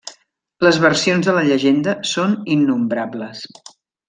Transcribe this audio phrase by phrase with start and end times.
[0.67, 3.45] Les versions de la llegenda són innombrables.